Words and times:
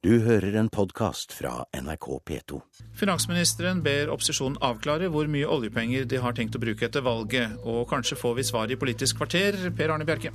Du 0.00 0.14
hører 0.24 0.54
en 0.56 0.70
podkast 0.72 1.34
fra 1.36 1.66
NRK 1.76 2.06
P2. 2.24 2.56
Finansministeren 2.96 3.82
ber 3.84 4.08
opposisjonen 4.08 4.56
avklare 4.64 5.10
hvor 5.12 5.28
mye 5.28 5.44
oljepenger 5.44 6.06
de 6.08 6.22
har 6.24 6.32
tenkt 6.38 6.56
å 6.56 6.60
bruke 6.62 6.86
etter 6.86 7.04
valget, 7.04 7.58
og 7.68 7.82
kanskje 7.90 8.16
får 8.16 8.38
vi 8.38 8.46
svar 8.48 8.72
i 8.72 8.78
Politisk 8.80 9.18
kvarter. 9.20 9.58
Per 9.76 9.92
Arne 9.92 10.06
Bjerke. 10.08 10.32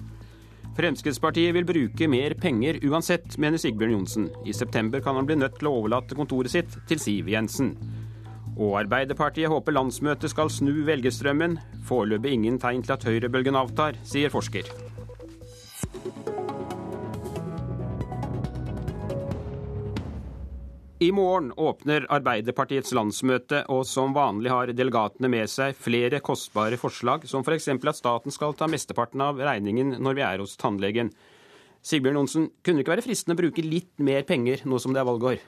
Fremskrittspartiet 0.77 1.55
vil 1.57 1.65
bruke 1.65 2.05
mer 2.13 2.37
penger 2.37 2.77
uansett, 2.85 3.39
mener 3.41 3.57
Sigbjørn 3.57 3.95
Johnsen. 3.95 4.29
I 4.45 4.53
september 4.53 5.01
kan 5.01 5.17
han 5.17 5.25
bli 5.25 5.39
nødt 5.41 5.57
til 5.57 5.71
å 5.71 5.73
overlate 5.79 6.13
kontoret 6.19 6.53
sitt 6.53 6.77
til 6.85 7.01
Siv 7.01 7.33
Jensen. 7.33 7.73
Og 8.59 8.77
Arbeiderpartiet 8.83 9.49
håper 9.49 9.79
landsmøtet 9.79 10.29
skal 10.29 10.53
snu 10.53 10.75
velgerstrømmen. 10.85 11.57
Foreløpig 11.89 12.37
ingen 12.37 12.61
tegn 12.61 12.85
til 12.85 12.99
at 12.99 13.09
høyrebølgen 13.09 13.57
avtar, 13.57 13.97
sier 14.05 14.29
forsker. 14.29 14.69
I 20.99 21.09
morgen 21.11 21.49
åpner 21.59 22.05
Arbeiderpartiets 22.07 22.93
landsmøte, 22.95 23.65
og 23.67 23.81
som 23.83 24.13
vanlig 24.15 24.47
har 24.47 24.69
delegatene 24.71 25.27
med 25.27 25.51
seg 25.51 25.75
flere 25.75 26.21
kostbare 26.23 26.79
forslag, 26.79 27.25
som 27.27 27.43
f.eks. 27.43 27.67
at 27.67 27.97
staten 27.97 28.31
skal 28.31 28.55
ta 28.55 28.69
mesteparten 28.71 29.19
av 29.19 29.41
regningen 29.43 29.97
når 29.99 30.15
vi 30.15 30.23
er 30.23 30.43
hos 30.43 30.55
tannlegen. 30.55 31.11
Sigbjørn 31.83 32.21
Johnsen, 32.21 32.47
kunne 32.63 32.79
det 32.79 32.85
ikke 32.85 32.95
være 32.95 33.05
fristende 33.09 33.35
å 33.35 33.41
bruke 33.43 33.67
litt 33.67 33.91
mer 33.99 34.23
penger 34.23 34.63
nå 34.63 34.79
som 34.79 34.95
det 34.95 35.03
er 35.03 35.09
valgår? 35.11 35.43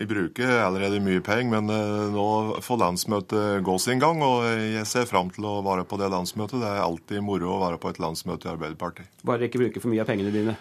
Vi 0.00 0.08
bruker 0.08 0.56
allerede 0.64 1.04
mye 1.04 1.20
penger, 1.20 1.60
men 1.60 1.68
eh, 1.76 2.08
nå 2.16 2.26
får 2.64 2.80
landsmøtet 2.80 3.60
gå 3.66 3.76
sin 3.76 4.00
gang. 4.00 4.24
Og 4.24 4.48
jeg 4.48 4.88
ser 4.88 5.04
fram 5.10 5.28
til 5.36 5.44
å 5.52 5.58
være 5.66 5.84
på 5.84 6.00
det 6.00 6.08
landsmøtet. 6.16 6.62
Det 6.64 6.72
er 6.72 6.80
alltid 6.80 7.20
moro 7.28 7.58
å 7.58 7.62
være 7.66 7.82
på 7.82 7.92
et 7.92 8.00
landsmøte 8.00 8.48
i 8.48 8.54
Arbeiderpartiet. 8.56 9.12
Bare 9.20 9.50
ikke 9.50 9.66
bruke 9.66 9.84
for 9.84 9.92
mye 9.92 10.00
av 10.00 10.08
pengene 10.08 10.32
dine? 10.32 10.56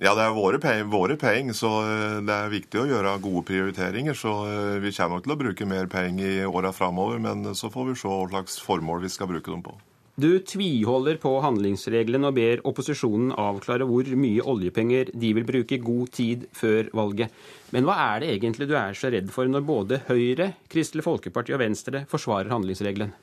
Ja, 0.00 0.14
det 0.16 0.24
er 0.24 0.32
våre 0.34 0.58
penger, 0.62 0.88
våre 0.90 1.16
penger, 1.20 1.54
så 1.56 1.70
eh, 1.84 2.18
det 2.24 2.34
er 2.34 2.52
viktig 2.52 2.80
å 2.80 2.88
gjøre 2.88 3.18
gode 3.22 3.44
prioriteringer. 3.50 4.16
Så 4.16 4.32
eh, 4.48 4.80
vi 4.82 4.92
kommer 4.96 5.18
nok 5.18 5.26
til 5.26 5.34
å 5.34 5.40
bruke 5.44 5.68
mer 5.68 5.88
penger 5.92 6.28
i 6.40 6.44
åra 6.48 6.72
framover, 6.74 7.20
men 7.22 7.52
så 7.58 7.70
får 7.72 7.90
vi 7.90 7.96
se 8.00 8.10
hva 8.10 8.28
slags 8.30 8.60
formål 8.64 9.04
vi 9.04 9.12
skal 9.12 9.30
bruke 9.30 9.52
dem 9.52 9.64
på. 9.66 9.76
Du 10.22 10.28
tviholder 10.44 11.16
på 11.16 11.30
handlingsregelen 11.40 12.28
og 12.28 12.34
ber 12.36 12.60
opposisjonen 12.68 13.30
avklare 13.32 13.86
hvor 13.88 14.10
mye 14.20 14.44
oljepenger 14.44 15.08
de 15.16 15.30
vil 15.38 15.46
bruke 15.48 15.80
god 15.80 16.12
tid 16.12 16.44
før 16.52 16.90
valget. 16.92 17.32
Men 17.72 17.88
hva 17.88 17.96
er 18.10 18.20
det 18.20 18.32
egentlig 18.34 18.68
du 18.68 18.76
er 18.76 18.92
så 18.96 19.08
redd 19.12 19.32
for 19.32 19.48
når 19.48 19.64
både 19.64 20.02
Høyre, 20.10 20.52
Kristelig 20.72 21.06
Folkeparti 21.06 21.56
og 21.56 21.62
Venstre 21.64 22.04
forsvarer 22.12 22.52
handlingsregelen? 22.52 23.14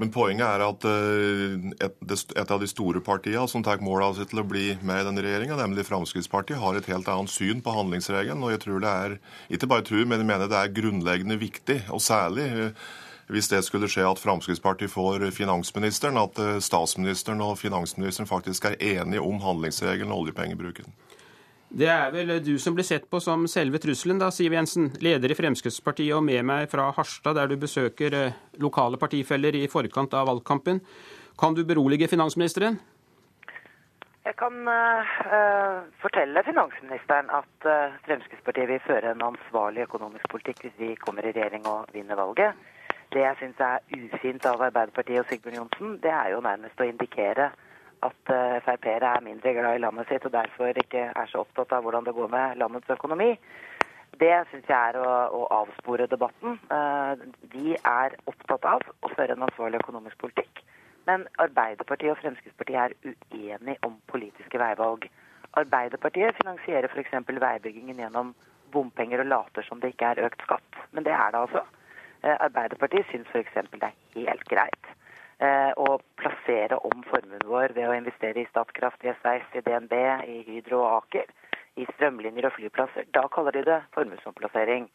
Men 0.00 0.12
poenget 0.12 0.46
er 0.46 0.62
at 0.64 0.86
eh, 0.88 1.68
et, 1.84 2.50
av 2.50 2.62
de 2.62 2.68
store 2.70 3.02
partiene 3.04 3.44
som 3.50 3.64
tar 3.64 3.82
mål 3.84 4.06
av 4.06 4.16
seg 4.16 4.30
til 4.30 4.40
å 4.40 4.46
bli 4.48 4.72
med 4.80 5.02
i 5.02 5.06
denne 5.08 5.24
regjeringa, 5.24 5.58
nemlig 5.60 5.84
Fremskrittspartiet, 5.88 6.60
har 6.62 6.78
et 6.78 6.88
helt 6.88 7.10
annet 7.12 7.32
syn 7.32 7.60
på 7.64 7.74
handlingsregelen. 7.76 8.42
Og 8.42 8.54
jeg 8.54 8.64
tror 8.64 8.82
det 8.82 8.96
er, 9.04 9.16
ikke 9.52 9.68
bare 9.70 9.86
tror, 9.86 10.04
men 10.06 10.22
jeg 10.22 10.30
mener 10.32 10.50
det 10.50 10.60
er 10.60 10.76
grunnleggende 10.80 11.38
viktig, 11.42 11.82
og 11.92 12.00
særlig 12.04 12.48
eh, 12.48 12.90
hvis 13.32 13.48
det 13.52 13.62
skulle 13.64 13.88
skje 13.90 14.04
at 14.08 14.20
Fremskrittspartiet 14.20 14.92
får 14.92 15.28
finansministeren, 15.36 16.20
at 16.20 16.40
eh, 16.40 16.58
statsministeren 16.64 17.44
og 17.44 17.58
finansministeren 17.60 18.30
faktisk 18.30 18.70
er 18.70 18.80
enige 18.80 19.24
om 19.24 19.40
handlingsregelen 19.44 20.12
og 20.12 20.26
oljepengebruken. 20.26 20.88
Det 21.72 21.86
er 21.88 22.10
vel 22.12 22.34
du 22.44 22.58
som 22.60 22.74
blir 22.76 22.84
sett 22.84 23.06
på 23.08 23.16
som 23.24 23.46
selve 23.48 23.78
trusselen, 23.80 24.18
da, 24.20 24.26
Siv 24.28 24.52
Jensen. 24.52 24.90
Leder 25.00 25.32
i 25.32 25.36
Fremskrittspartiet 25.38 26.12
og 26.12 26.20
med 26.26 26.44
meg 26.44 26.66
fra 26.68 26.90
Harstad, 26.92 27.38
der 27.38 27.48
du 27.48 27.56
besøker 27.56 28.12
eh, 28.12 28.34
lokale 28.60 29.00
partifeller 29.00 29.56
i 29.56 29.62
forkant 29.72 30.12
av 30.12 30.28
valgkampen. 30.28 30.82
Kan 31.40 31.56
du 31.56 31.62
berolige 31.64 32.10
finansministeren? 32.12 32.76
Jeg 34.22 34.36
kan 34.38 34.68
uh, 34.68 35.88
fortelle 36.04 36.44
finansministeren 36.44 37.32
at 37.40 37.66
uh, 37.66 37.96
Fremskrittspartiet 38.04 38.68
vil 38.68 38.84
føre 38.84 39.16
en 39.16 39.24
ansvarlig 39.32 39.88
økonomisk 39.88 40.28
politikk 40.30 40.66
hvis 40.66 40.78
vi 40.78 40.92
kommer 41.00 41.24
i 41.24 41.32
regjering 41.32 41.64
og 41.72 41.88
vinner 41.96 42.20
valget. 42.20 42.52
Det 43.16 43.24
jeg 43.24 43.40
syns 43.40 43.64
er 43.64 43.80
ufint 43.96 44.44
av 44.46 44.60
Arbeiderpartiet 44.68 45.24
og 45.24 45.32
Sigbjørn 45.32 45.62
Johnsen, 45.62 45.96
det 46.04 46.12
er 46.12 46.34
jo 46.36 46.44
nærmest 46.44 46.84
å 46.84 46.92
indikere 46.92 47.50
at 48.06 48.32
uh, 48.34 48.56
Frp-ere 48.64 49.14
er 49.16 49.24
mindre 49.24 49.52
glad 49.56 49.78
i 49.78 49.82
landet 49.82 50.08
sitt 50.10 50.24
og 50.26 50.34
derfor 50.34 50.78
ikke 50.82 51.04
er 51.10 51.30
så 51.30 51.44
opptatt 51.44 51.74
av 51.76 51.84
hvordan 51.86 52.06
det 52.08 52.16
går 52.16 52.30
med 52.32 52.58
landets 52.62 52.90
økonomi. 52.90 53.30
Det 54.20 54.32
syns 54.50 54.68
jeg 54.68 54.90
er 54.92 54.98
å, 55.00 55.10
å 55.38 55.42
avspore 55.62 56.06
debatten. 56.10 56.58
De 56.68 57.30
vi 57.54 57.72
er 57.78 58.16
opptatt 58.28 58.66
av 58.68 58.84
å 59.00 59.10
føre 59.14 59.36
en 59.36 59.46
ansvarlig 59.46 59.80
økonomisk 59.80 60.18
politikk. 60.20 60.60
Men 61.08 61.24
Arbeiderpartiet 61.42 62.12
og 62.12 62.20
Fremskrittspartiet 62.20 62.78
er 62.78 62.94
uenige 63.08 63.78
om 63.88 63.96
politiske 64.12 64.60
veivalg. 64.60 65.08
Arbeiderpartiet 65.58 66.36
finansierer 66.38 66.92
f.eks. 66.92 67.16
veibyggingen 67.28 68.04
gjennom 68.04 68.34
bompenger 68.72 69.24
og 69.24 69.30
later 69.32 69.66
som 69.66 69.80
det 69.80 69.94
ikke 69.94 70.12
er 70.12 70.26
økt 70.28 70.44
skatt. 70.46 70.82
Men 70.92 71.08
det 71.08 71.16
er 71.16 71.32
det 71.32 71.42
altså. 71.46 71.64
Uh, 72.22 72.36
Arbeiderpartiet 72.36 73.08
syns 73.10 73.32
f.eks. 73.32 73.56
det 73.72 73.88
er 73.88 73.96
helt 74.14 74.46
greit 74.52 74.92
å 75.42 75.88
eh, 75.94 76.04
plassere 76.20 76.78
om 76.86 77.02
formuen 77.08 77.42
vår 77.48 77.74
ved 77.76 77.88
å 77.88 77.96
investere 77.96 78.42
i 78.42 78.48
Statkraft, 78.50 79.02
i 79.04 79.14
Sveis, 79.20 79.48
i 79.54 79.62
DNB, 79.66 79.94
i 80.28 80.38
Hydro 80.46 80.82
og 80.84 80.92
Aker, 81.00 81.26
i 81.80 81.86
strømlinjer 81.94 82.46
og 82.46 82.54
flyplasser. 82.58 83.08
Da 83.16 83.24
kaller 83.32 83.56
de 83.56 83.64
det 83.66 83.80
formuesomplassering. 83.96 84.88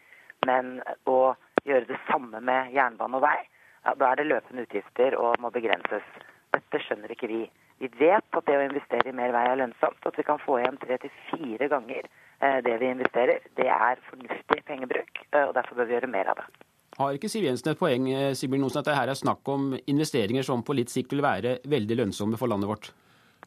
Men 0.45 0.77
å 1.09 1.35
gjøre 1.65 1.89
det 1.89 1.99
samme 2.07 2.39
med 2.39 2.71
jernbane 2.75 3.17
og 3.17 3.25
vei, 3.25 3.39
ja, 3.83 3.95
da 3.97 4.11
er 4.11 4.19
det 4.19 4.27
løpende 4.29 4.67
utgifter 4.67 5.17
og 5.17 5.39
må 5.41 5.51
begrenses. 5.55 6.05
Dette 6.53 6.81
skjønner 6.85 7.11
ikke 7.11 7.31
vi. 7.31 7.41
Vi 7.81 7.89
vet 7.99 8.39
at 8.39 8.47
det 8.47 8.57
å 8.57 8.63
investere 8.65 9.09
i 9.09 9.17
mer 9.17 9.33
vei 9.35 9.43
er 9.49 9.59
lønnsomt. 9.59 9.99
At 10.05 10.17
vi 10.17 10.25
kan 10.25 10.41
få 10.43 10.61
igjen 10.61 10.79
tre 10.81 10.97
til 11.01 11.13
fire 11.29 11.69
ganger 11.73 12.07
eh, 12.07 12.61
det 12.65 12.77
vi 12.81 12.93
investerer. 12.93 13.43
Det 13.59 13.67
er 13.67 14.01
fornuftig 14.09 14.63
pengebruk, 14.69 15.21
eh, 15.31 15.45
og 15.45 15.53
derfor 15.57 15.77
bør 15.77 15.91
vi 15.91 15.97
gjøre 15.97 16.15
mer 16.15 16.33
av 16.33 16.41
det. 16.41 16.66
Har 16.97 17.13
ikke 17.13 17.29
Siv 17.29 17.45
Jensen 17.45 17.69
et 17.69 17.77
poeng 17.77 18.07
Sibir 18.33 18.57
Nosen, 18.57 18.81
at 18.81 18.87
det 18.89 18.95
her 18.97 19.11
er 19.11 19.17
snakk 19.17 19.45
om 19.53 19.75
investeringer 19.85 20.45
som 20.45 20.63
på 20.65 20.73
litt 20.73 20.89
sikt 20.89 21.13
vil 21.13 21.21
være 21.21 21.59
veldig 21.69 21.99
lønnsomme 21.99 22.39
for 22.41 22.49
landet 22.49 22.71
vårt? 22.71 22.89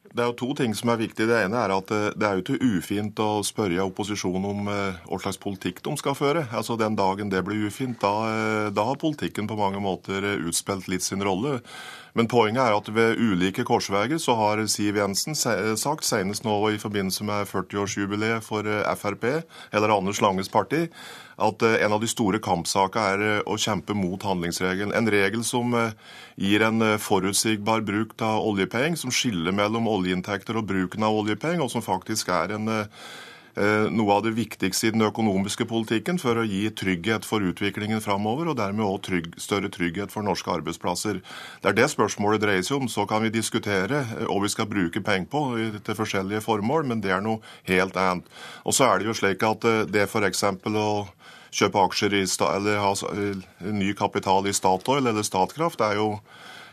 Det 0.01 0.25
er 0.25 0.31
jo 0.31 0.39
to 0.41 0.55
ting 0.59 0.73
som 0.75 0.91
er 0.91 0.99
viktig. 0.99 1.27
Det 1.29 1.37
ene 1.45 1.61
er 1.61 1.71
at 1.75 1.91
eh, 1.95 2.09
det 2.19 2.27
er 2.27 2.39
jo 2.39 2.43
ikke 2.43 2.79
ufint 2.81 3.21
å 3.23 3.45
spørre 3.47 3.85
opposisjonen 3.85 4.49
om 4.49 4.71
eh, 4.73 4.99
hva 5.07 5.21
slags 5.23 5.39
politikk 5.39 5.83
de 5.87 5.95
skal 6.01 6.17
føre. 6.19 6.47
Altså 6.57 6.75
Den 6.81 6.97
dagen 6.99 7.31
det 7.31 7.45
blir 7.47 7.69
ufint, 7.69 8.01
da, 8.03 8.71
da 8.75 8.87
har 8.89 8.99
politikken 8.99 9.47
på 9.47 9.59
mange 9.61 9.79
måter 9.83 10.25
utspilt 10.41 10.89
litt 10.91 11.07
sin 11.07 11.23
rolle. 11.23 11.61
Men 12.19 12.27
poenget 12.27 12.65
er 12.65 12.75
at 12.75 12.89
ved 12.91 13.21
ulike 13.23 13.63
korsveier 13.63 14.19
så 14.19 14.35
har 14.35 14.65
Siv 14.67 14.99
Jensen 14.99 15.37
sagt, 15.39 16.03
senest 16.03 16.43
nå 16.43 16.57
i 16.73 16.81
forbindelse 16.83 17.23
med 17.29 17.47
40-årsjubileet 17.47 18.43
for 18.43 18.67
Frp, 18.99 19.29
eller 19.71 19.95
Anders 19.95 20.19
Langes 20.25 20.51
parti, 20.51 20.89
at 21.41 21.63
eh, 21.65 21.79
en 21.85 21.95
av 21.97 22.03
de 22.03 22.09
store 22.11 22.41
kampsakene 22.43 23.13
er 23.15 23.25
eh, 23.27 23.43
å 23.49 23.57
kjempe 23.61 23.97
mot 23.97 24.23
handlingsregelen. 24.27 24.93
En 24.97 25.09
regel 25.11 25.45
som 25.47 25.73
eh, 25.77 25.95
gir 26.41 26.65
en 26.67 26.85
forutsigbar 27.01 27.85
bruk 27.87 28.15
av 28.25 28.45
oljepenger, 28.51 28.99
som 29.01 29.13
skiller 29.15 29.55
mellom 29.57 29.89
oljeinntekter 29.97 30.61
og 30.61 30.69
bruken 30.71 31.05
av 31.07 31.19
oljepenger, 31.23 31.65
og 31.65 31.73
som 31.73 31.85
faktisk 31.85 32.31
er 32.35 32.57
en 32.59 32.71
noe 33.91 34.15
av 34.15 34.23
det 34.23 34.31
viktigste 34.37 34.87
i 34.87 34.93
den 34.95 35.03
økonomiske 35.03 35.67
politikken 35.69 36.21
for 36.23 36.39
å 36.39 36.45
gi 36.47 36.63
trygghet 36.71 37.27
for 37.27 37.43
utviklingen 37.45 38.01
framover, 38.01 38.49
og 38.49 38.57
dermed 38.61 38.87
òg 38.87 39.01
trygg, 39.05 39.27
større 39.43 39.69
trygghet 39.75 40.15
for 40.15 40.25
norske 40.25 40.53
arbeidsplasser. 40.55 41.19
Det 41.61 41.73
er 41.73 41.77
det 41.77 41.89
spørsmålet 41.91 42.45
dreier 42.45 42.63
seg 42.65 42.79
om. 42.79 42.89
Så 42.89 43.05
kan 43.11 43.25
vi 43.27 43.33
diskutere 43.35 44.05
hva 44.23 44.39
vi 44.41 44.53
skal 44.55 44.71
bruke 44.71 45.03
penger 45.05 45.29
på 45.35 45.43
til 45.83 45.99
forskjellige 45.99 46.45
formål, 46.47 46.87
men 46.93 47.03
det 47.03 47.11
er 47.11 47.25
noe 47.27 47.43
helt 47.69 47.99
annet. 48.01 48.31
Og 48.63 48.77
så 48.79 48.87
er 48.87 49.01
det 49.03 49.11
jo 49.11 49.19
slik 49.19 49.43
at 49.43 49.67
det 49.91 50.07
f.eks. 50.07 50.47
å 50.71 50.91
kjøpe 51.51 51.85
aksjer 51.89 52.15
i, 52.21 52.25
eller 52.47 52.79
ha 52.87 52.95
ny 53.67 53.91
kapital 53.99 54.47
i 54.47 54.55
Statoil 54.55 55.11
eller 55.11 55.27
Statkraft, 55.27 55.83
er 55.83 55.99
jo 55.99 56.13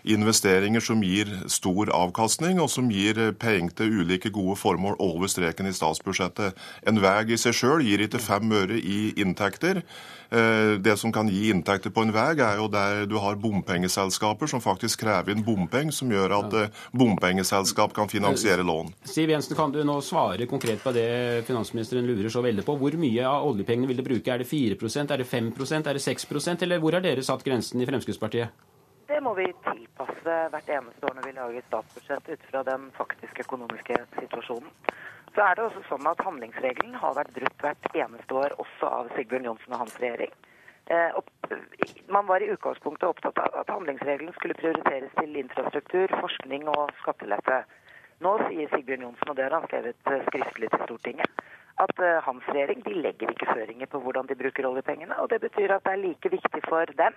investeringer 0.03 0.83
som 0.83 1.01
gir 1.03 1.31
stor 1.51 1.91
avkastning, 1.93 2.61
og 2.61 2.69
som 2.69 2.91
gir 2.91 3.19
penger 3.39 3.75
til 3.77 4.01
ulike 4.01 4.31
gode 4.33 4.57
formål 4.59 4.99
over 4.99 5.31
streken 5.31 5.69
i 5.69 5.75
statsbudsjettet. 5.75 6.57
En 6.87 7.01
vei 7.01 7.17
i 7.33 7.39
seg 7.39 7.55
sjøl 7.55 7.85
gir 7.85 8.03
ikke 8.05 8.21
fem 8.21 8.51
øre 8.51 8.77
i 8.77 9.13
inntekter. 9.17 9.83
Eh, 10.29 10.75
det 10.83 10.97
som 10.99 11.11
kan 11.11 11.29
gi 11.31 11.49
inntekter 11.53 11.93
på 11.93 12.03
en 12.03 12.11
vei, 12.11 12.33
er 12.35 12.59
jo 12.59 12.67
der 12.71 13.05
du 13.07 13.15
har 13.23 13.39
bompengeselskaper 13.39 14.49
som 14.51 14.63
faktisk 14.63 15.05
krever 15.05 15.33
inn 15.33 15.45
bompenger, 15.45 15.95
som 15.95 16.11
gjør 16.11 16.35
at 16.41 16.57
eh, 16.59 16.85
bompengeselskap 16.91 17.95
kan 17.95 18.11
finansiere 18.11 18.65
lån. 18.67 18.91
Siv 19.07 19.31
Jensen, 19.31 19.55
kan 19.55 19.71
du 19.71 19.79
nå 19.87 19.99
svare 20.03 20.49
konkret 20.49 20.83
på 20.83 20.93
det 20.95 21.45
finansministeren 21.47 22.07
lurer 22.07 22.31
så 22.33 22.43
veldig 22.43 22.67
på? 22.67 22.75
Hvor 22.79 22.99
mye 22.99 23.27
av 23.27 23.47
oljepengene 23.47 23.87
vil 23.87 24.01
dere 24.01 24.09
bruke? 24.11 24.33
Er 24.33 24.43
det 24.43 24.51
4% 24.51 25.13
er 25.13 25.23
det 25.23 25.29
5% 25.31 25.87
er 25.87 25.99
det 25.99 26.03
6% 26.03 26.67
eller 26.67 26.83
hvor 26.83 26.97
har 26.97 27.05
dere 27.05 27.23
satt 27.23 27.45
grensen 27.47 27.81
i 27.81 27.87
Fremskrittspartiet? 27.87 28.75
Det 29.07 29.21
må 29.23 29.31
vi 29.37 29.45
tilpasse 29.63 30.33
hvert 30.51 30.69
eneste 30.69 31.07
år 31.07 31.13
når 31.15 31.25
vi 31.29 31.35
lager 31.37 31.63
statsbudsjett 31.69 32.29
ut 32.29 32.41
fra 32.49 32.63
den 32.67 32.89
faktiske 32.97 33.45
økonomiske 33.45 34.01
situasjonen. 34.17 34.73
Så 35.35 35.45
er 35.45 35.55
det 35.55 35.63
også 35.63 35.83
sånn 35.87 36.09
at 36.11 36.23
Handlingsregelen 36.25 36.97
har 36.99 37.15
vært 37.15 37.31
brutt 37.37 37.63
hvert 37.63 37.87
eneste 37.95 38.35
år, 38.35 38.55
også 38.59 38.89
av 38.99 39.11
Sigbjørn 39.15 39.47
Johnsen 39.47 39.75
og 39.77 39.83
hans 39.85 39.95
regjering. 40.01 40.33
Eh, 40.91 41.19
man 42.11 42.27
var 42.27 42.43
i 42.43 42.51
utgangspunktet 42.51 43.07
opptatt 43.07 43.39
av 43.45 43.55
at 43.61 43.71
handlingsregelen 43.71 44.35
skulle 44.35 44.59
prioriteres 44.59 45.15
til 45.19 45.39
infrastruktur, 45.39 46.11
forskning 46.19 46.67
og 46.73 46.91
skattelette. 46.99 47.61
Nå 48.27 48.35
sier 48.43 48.71
Sigbjørn 48.75 49.07
Johnsen, 49.07 49.31
og 49.31 49.39
det 49.39 49.47
har 49.47 49.55
han 49.55 49.67
skrevet 49.69 50.11
eh, 50.11 50.27
skriftlig 50.27 50.73
til 50.73 50.83
Stortinget, 50.83 51.43
at 51.77 51.99
uh, 52.01 52.23
hans 52.25 52.45
regjering 52.49 52.79
de 52.81 52.95
legger 52.97 53.29
ikke 53.29 53.51
føringer 53.53 53.87
på 53.91 53.99
hvordan 54.01 54.27
de 54.27 54.35
bruker 54.39 54.65
oljepengene. 54.65 55.13
og 55.21 55.29
Det 55.29 55.43
betyr 55.43 55.75
at 55.75 55.83
det 55.85 55.91
er 55.93 56.01
like 56.01 56.31
viktig 56.33 56.63
for 56.65 56.97
dem 56.97 57.13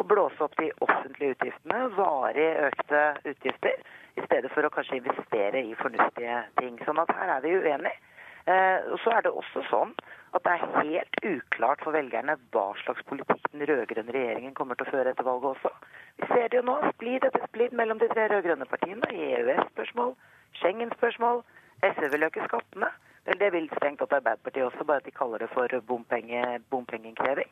å 0.00 0.06
blåse 0.08 0.42
opp 0.44 0.56
de 0.58 0.70
offentlige 0.84 1.36
utgiftene, 1.36 1.84
varig 1.98 2.48
økte 2.68 3.04
utgifter, 3.30 3.78
i 4.14 4.24
stedet 4.26 4.50
for 4.54 4.66
å 4.66 4.72
kanskje 4.74 5.00
investere 5.00 5.62
i 5.62 5.74
fornuftige 5.78 6.42
ting. 6.60 6.76
Sånn 6.86 7.00
at 7.02 7.10
her 7.14 7.36
er 7.36 7.44
vi 7.44 7.54
uenige. 7.58 7.96
Eh, 8.44 8.92
og 8.92 8.98
så 9.00 9.14
er 9.14 9.24
det 9.24 9.32
også 9.32 9.62
sånn 9.70 9.94
at 10.36 10.44
det 10.44 10.52
er 10.52 10.64
helt 10.84 11.16
uklart 11.24 11.80
for 11.80 11.96
velgerne 11.96 12.34
hva 12.52 12.64
slags 12.82 13.00
politikk 13.08 13.46
den 13.54 13.64
rød-grønne 13.70 14.12
regjeringen 14.12 14.56
kommer 14.58 14.76
til 14.76 14.84
å 14.84 14.92
føre 14.92 15.14
etter 15.14 15.24
valget 15.24 15.54
også. 15.54 15.72
Vi 16.20 16.28
ser 16.28 16.50
det 16.52 16.58
jo 16.58 16.66
nå, 16.68 16.74
splid 16.92 17.24
etter 17.24 17.46
splid 17.48 17.72
mellom 17.78 18.02
de 18.02 18.10
tre 18.12 18.26
rød-grønne 18.32 18.68
partiene 18.68 19.10
i 19.14 19.30
EØS-spørsmål, 19.38 20.12
Schengen-spørsmål. 20.60 21.40
SV 21.84 22.10
vil 22.12 22.28
øke 22.28 22.44
skattene. 22.44 22.90
Vel, 23.24 23.38
det 23.40 23.50
vil 23.54 23.70
strengt 23.72 24.02
tatt 24.02 24.12
Arbeiderpartiet 24.18 24.68
også, 24.68 24.84
bare 24.84 25.00
at 25.00 25.08
de 25.08 25.16
kaller 25.16 25.40
det 25.40 25.48
for 25.54 25.80
bompenge, 25.88 26.42
bompengeinnkreving. 26.70 27.50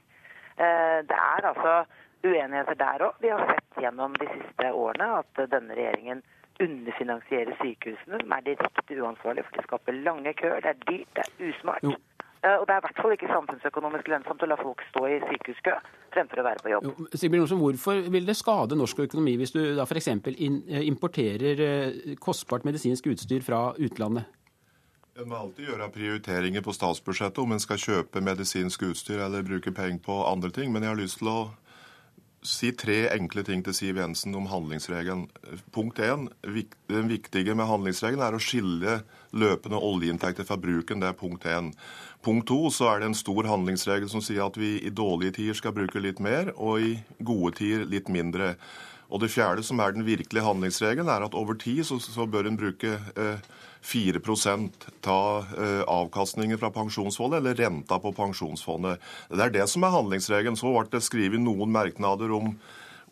Eh, 0.61 0.99
det 1.09 1.19
er 1.19 1.49
altså 1.49 1.77
uenigheter 2.25 2.79
der 2.79 3.07
òg. 3.09 3.19
Vi 3.23 3.33
har 3.33 3.45
sett 3.51 3.83
gjennom 3.85 4.15
de 4.21 4.29
siste 4.31 4.71
årene 4.73 5.09
at 5.21 5.43
denne 5.51 5.77
regjeringen 5.79 6.23
underfinansierer 6.63 7.57
sykehusene, 7.61 8.21
som 8.23 8.35
er 8.37 8.47
direkte 8.47 8.99
uansvarlig, 9.01 9.45
for 9.47 9.59
de 9.59 9.67
skaper 9.67 10.01
lange 10.05 10.35
køer, 10.39 10.61
det 10.63 10.75
er 10.75 10.83
dyrt, 10.89 11.09
det 11.17 11.25
er 11.25 11.49
usmart. 11.51 11.87
Jo. 11.87 11.95
Eh, 12.43 12.57
og 12.59 12.67
det 12.67 12.75
er 12.75 12.81
i 12.81 12.85
hvert 12.87 13.01
fall 13.01 13.15
ikke 13.15 13.31
samfunnsøkonomisk 13.31 14.11
lønnsomt 14.11 14.43
å 14.43 14.51
la 14.51 14.59
folk 14.59 14.83
stå 14.91 15.07
i 15.07 15.19
sykehuskø 15.29 15.75
fremfor 16.13 16.43
å 16.43 16.47
være 16.49 16.63
på 16.65 16.73
jobb. 16.73 16.87
Jo, 16.91 17.09
Sigbjørn 17.15 17.47
Olsen, 17.47 17.63
Hvorfor 17.63 18.05
vil 18.17 18.29
det 18.29 18.37
skade 18.39 18.79
norsk 18.79 19.03
økonomi 19.07 19.37
hvis 19.41 19.55
du 19.55 19.61
da 19.79 19.87
f.eks. 19.87 20.11
Eh, 20.11 20.83
importerer 20.83 21.67
kostbart 22.23 22.67
medisinsk 22.69 23.07
utstyr 23.15 23.47
fra 23.47 23.69
utlandet? 23.79 24.27
En 25.21 25.29
må 25.29 25.37
alltid 25.37 25.67
gjøre 25.69 25.91
prioriteringer 25.93 26.63
på 26.65 26.73
statsbudsjettet 26.73 27.39
om 27.43 27.51
en 27.53 27.61
skal 27.61 27.79
kjøpe 27.79 28.23
medisinsk 28.25 28.87
utstyr 28.89 29.21
eller 29.21 29.45
bruke 29.45 29.71
penger 29.77 30.01
på 30.07 30.15
andre 30.25 30.49
ting. 30.51 30.73
Men 30.73 30.87
jeg 30.87 30.95
har 30.95 30.99
lyst 30.99 31.19
til 31.21 31.29
å 31.29 31.41
si 32.43 32.73
tre 32.75 33.07
enkle 33.15 33.45
ting 33.47 33.63
til 33.65 33.75
Siv 33.77 33.99
Jensen 34.01 34.35
om 34.35 34.49
handlingsregelen. 34.51 35.29
Punkt 35.75 36.01
én. 36.03 36.29
Det 36.43 37.03
viktige 37.09 37.55
med 37.55 37.69
handlingsregelen 37.71 38.25
er 38.27 38.37
å 38.37 38.43
skille 38.43 38.99
løpende 39.33 39.79
oljeinntekter 39.79 40.47
fra 40.49 40.59
bruken. 40.61 41.01
Det 41.01 41.09
er 41.11 41.19
punkt 41.19 41.47
én. 41.47 41.73
Punkt 42.23 42.49
to 42.51 42.71
så 42.75 42.91
er 42.91 43.03
det 43.03 43.11
en 43.11 43.19
stor 43.19 43.47
handlingsregel 43.51 44.11
som 44.11 44.23
sier 44.23 44.45
at 44.47 44.59
vi 44.59 44.77
i 44.83 44.91
dårlige 44.95 45.39
tider 45.39 45.59
skal 45.59 45.75
bruke 45.75 46.03
litt 46.03 46.23
mer, 46.23 46.53
og 46.57 46.83
i 46.83 46.93
gode 47.23 47.57
tider 47.63 47.87
litt 47.87 48.11
mindre. 48.13 48.57
Og 49.13 49.21
det 49.21 49.33
fjerde, 49.33 49.65
som 49.67 49.81
er 49.85 49.93
den 49.93 50.07
virkelige 50.07 50.45
handlingsregelen, 50.47 51.11
er 51.13 51.27
at 51.27 51.37
over 51.37 51.59
tid 51.61 51.85
så, 51.85 51.99
så 52.01 52.25
bør 52.27 52.49
en 52.49 52.57
bruke 52.57 52.97
eh, 52.97 53.51
4 53.83 54.21
ta 55.03 55.19
eh, 55.59 55.83
avkastningen 55.85 56.59
fra 56.59 56.71
pensjonsfondet 56.73 57.41
eller 57.41 57.59
renta 57.59 57.99
på 57.99 58.13
pensjonsfondet. 58.17 59.03
Det 59.29 59.45
er 59.45 59.53
det 59.59 59.67
som 59.69 59.85
er 59.85 59.93
handlingsregelen. 59.93 60.57
Så 60.57 60.73
ble 60.73 60.87
det 60.93 61.03
skrevet 61.05 61.43
noen 61.43 61.73
merknader 61.75 62.33
om 62.33 62.55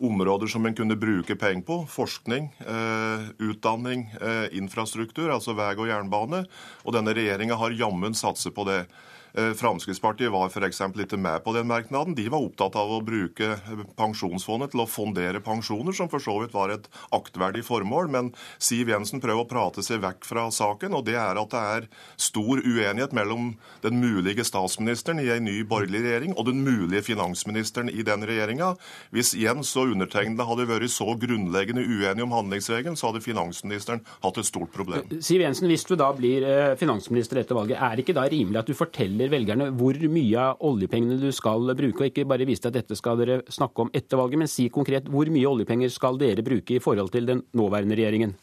områder 0.01 0.49
som 0.49 0.65
en 0.65 0.75
kunne 0.75 0.97
bruke 0.97 1.35
penger 1.37 1.65
på. 1.67 1.77
Forskning, 1.85 2.49
eh, 2.65 3.29
utdanning, 3.37 4.09
eh, 4.21 4.57
infrastruktur, 4.57 5.29
altså 5.29 5.53
vei 5.53 5.75
og 5.75 5.87
jernbane. 5.87 6.45
Og 6.85 6.93
denne 6.93 7.13
regjeringa 7.13 7.55
har 7.55 7.77
jammen 7.77 8.13
satset 8.13 8.55
på 8.55 8.65
det. 8.65 8.87
Eh, 9.33 9.53
Fremskrittspartiet 9.55 10.31
var 10.31 10.49
f.eks. 10.49 10.81
ikke 10.81 11.19
med 11.19 11.43
på 11.43 11.53
den 11.55 11.67
merknaden. 11.69 12.15
De 12.15 12.27
var 12.31 12.43
opptatt 12.43 12.75
av 12.79 12.91
å 12.91 13.01
bruke 13.05 13.55
pensjonsfondet 13.99 14.73
til 14.73 14.83
å 14.83 14.89
fondere 14.89 15.41
pensjoner, 15.43 15.95
som 15.95 16.09
for 16.11 16.23
så 16.23 16.35
vidt 16.41 16.55
var 16.55 16.73
et 16.73 16.89
aktverdig 17.15 17.63
formål. 17.67 18.11
Men 18.11 18.31
Siv 18.59 18.91
Jensen 18.91 19.23
prøver 19.23 19.45
å 19.45 19.49
prate 19.49 19.85
seg 19.85 20.03
vekk 20.03 20.27
fra 20.27 20.49
saken, 20.51 20.97
og 20.97 21.05
det 21.07 21.15
er 21.19 21.39
at 21.39 21.53
det 21.55 21.61
er 21.75 21.87
stor 22.19 22.59
uenighet 22.59 23.15
mellom 23.15 23.53
den 23.85 24.01
mulige 24.01 24.45
statsministeren 24.47 25.21
i 25.23 25.29
en 25.31 25.47
ny 25.47 25.61
borgerlig 25.67 26.03
regjering 26.05 26.35
og 26.35 26.49
den 26.49 26.63
mulige 26.65 27.05
finansministeren 27.11 27.91
i 27.91 28.03
den 28.07 28.25
regjeringa. 28.27 28.73
Hvis 29.15 29.33
Jens 29.37 29.71
og 29.79 29.95
undertegnede 29.95 30.47
hadde 30.47 30.67
vært 30.69 30.91
så 30.91 31.13
grunnleggende 31.19 31.83
uenige 31.85 32.25
om 32.25 32.35
handlingsregelen, 32.35 32.97
så 32.99 33.09
hadde 33.11 33.23
finansministeren 33.23 34.03
hatt 34.23 34.39
et 34.41 34.47
stort 34.47 34.73
problem. 34.75 35.07
Siv 35.23 35.43
Jensen, 35.43 35.69
hvis 35.71 35.85
du 35.87 35.95
da 35.99 36.09
blir 36.15 36.43
eh, 36.47 36.75
finansminister 36.79 37.41
etter 37.41 37.57
valget, 37.57 37.79
er 37.79 37.95
det 37.95 38.05
ikke 38.05 38.17
da 38.17 38.27
rimelig 38.31 38.61
at 38.61 38.69
du 38.69 38.75
forteller 38.77 39.20
forteller 39.21 39.31
velgerne 39.31 39.69
hvor 39.77 39.97
mye 40.09 40.37
av 40.39 40.61
oljepengene 40.61 41.19
du 41.21 41.31
skal 41.31 41.73
bruke, 41.75 42.01
og 42.01 42.09
ikke 42.09 42.27
bare 42.27 42.45
vise 42.45 42.67
at 42.67 42.73
dette 42.73 42.95
skal 42.95 43.17
dere 43.19 43.41
snakke 43.49 43.85
om 43.85 43.91
etter 43.93 44.17
valget, 44.17 44.39
men 44.39 44.47
si 44.47 44.69
konkret 44.69 45.09
hvor 45.09 45.27
mye 45.29 45.47
oljepenger 45.47 45.89
skal 45.89 46.17
dere 46.17 46.41
bruke 46.41 46.75
i 46.75 46.81
forhold 46.81 47.11
til 47.11 47.25
den 47.25 47.43
nåværende 47.53 47.95
regjeringen? 47.95 48.33